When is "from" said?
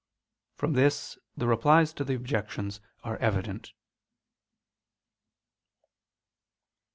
0.55-0.73